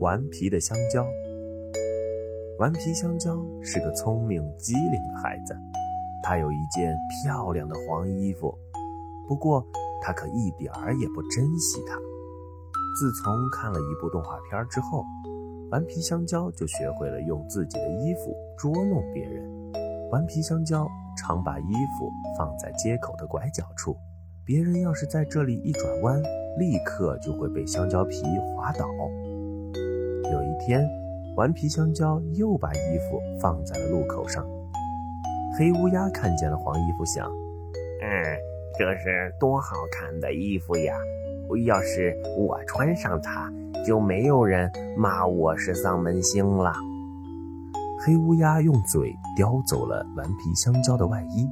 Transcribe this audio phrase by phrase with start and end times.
[0.00, 1.06] 顽皮的香蕉。
[2.58, 5.54] 顽皮香蕉是个聪明机灵的孩子，
[6.22, 8.56] 他有一件漂亮的黄衣服，
[9.28, 9.62] 不过
[10.00, 11.98] 他可一点儿也不珍惜它。
[12.98, 15.04] 自从看了一部动画片之后，
[15.70, 19.44] 顽皮香蕉就学会了用自己的衣服捉弄别人。
[20.10, 23.94] 顽皮香蕉常把衣服放在街口的拐角处，
[24.46, 26.22] 别人要是在这里一转弯，
[26.58, 28.22] 立刻就会被香蕉皮
[28.56, 28.88] 滑倒。
[30.60, 30.86] 天，
[31.36, 34.46] 顽皮香蕉又把衣服放在了路口上。
[35.58, 37.26] 黑乌鸦看见了黄衣服，想
[38.02, 38.38] ：“嗯，
[38.78, 40.94] 这是多好看的衣服呀！
[41.66, 43.50] 要是我穿上它，
[43.84, 46.72] 就没有人骂我是丧门星了。”
[48.06, 51.48] 黑乌鸦用嘴叼走了顽皮香蕉的外衣。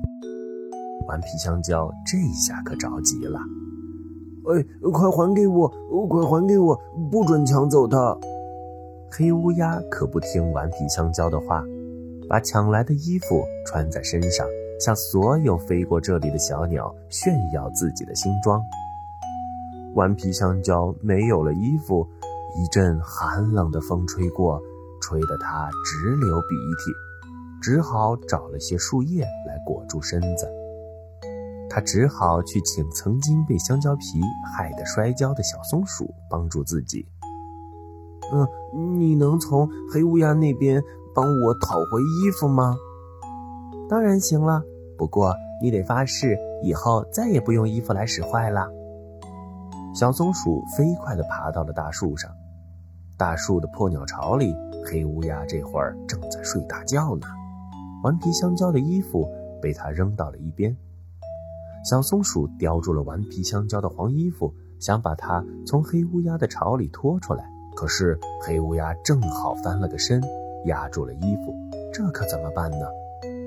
[1.09, 3.41] 顽皮香蕉这下可着急了。
[4.51, 5.69] 哎，快还给我！
[6.09, 6.79] 快还给我！
[7.11, 8.17] 不准抢走它！
[9.11, 11.65] 黑乌鸦可不听顽皮香蕉的话，
[12.29, 14.47] 把抢来的衣服穿在身上，
[14.79, 18.63] 向所有飞过这里的小鸟炫耀自己的新装。
[19.95, 22.07] 顽皮香蕉没有了衣服，
[22.55, 24.61] 一阵寒冷的风吹过，
[25.01, 26.93] 吹得它直流鼻涕，
[27.61, 30.47] 只好找了些树叶来裹住身子。
[31.71, 34.21] 他只好去请曾经被香蕉皮
[34.55, 37.07] 害得摔跤的小松鼠帮助自己。
[38.33, 40.83] 嗯，你能从黑乌鸦那边
[41.15, 42.77] 帮我讨回衣服吗？
[43.89, 44.63] 当然行了，
[44.97, 48.69] 不过你得发誓以后再也不用衣服来使坏了。
[49.95, 52.31] 小松鼠飞快地爬到了大树上，
[53.17, 57.27] 大树的破鸟巢里，黑乌鸦这会儿正在睡大觉呢。
[58.05, 59.27] 顽皮香蕉的衣服
[59.61, 60.77] 被它扔到了一边。
[61.85, 67.51] 小松鼠叼住了顽皮香蕉的黄衣服，想把它从黑乌鸦的巢里拖出来。
[67.79, 70.21] 可是黑乌鸦正好翻了个身，
[70.65, 71.55] 压住了衣服，
[71.93, 72.85] 这可怎么办呢？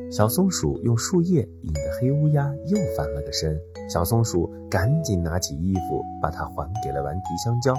[0.10, 3.60] 小松鼠用树叶引得黑乌鸦又翻了个身。
[3.90, 7.76] 小松鼠赶紧拿起衣服，把它还给了顽皮香蕉。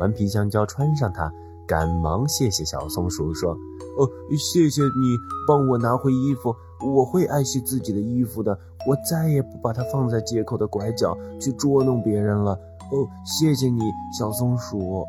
[0.00, 1.30] 顽皮香蕉穿上它，
[1.68, 3.52] 赶忙谢谢小松鼠，说
[4.00, 4.08] ：“哦，
[4.38, 8.58] 谢谢你帮我拿回衣服。”我会爱惜自己的衣服的，
[8.88, 12.52] 我再也不把它放在街口的拐角去捉弄别人了。
[12.90, 13.80] 哦，谢谢你，
[14.18, 15.06] 小松鼠。